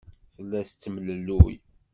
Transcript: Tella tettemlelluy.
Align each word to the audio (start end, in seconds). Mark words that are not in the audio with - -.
Tella 0.35 0.59
tettemlelluy. 0.67 1.55